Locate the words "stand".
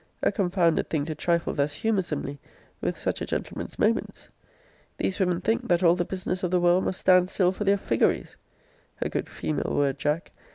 7.01-7.29